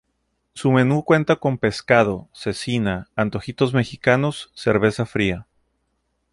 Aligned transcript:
Su 0.55 0.71
menú 0.71 1.03
cuenta 1.05 1.35
con 1.35 1.59
pescado, 1.59 2.27
cecina, 2.33 3.11
antojitos 3.15 3.71
mexicanos, 3.75 4.49
cerveza 4.55 5.05
fría. 5.05 5.45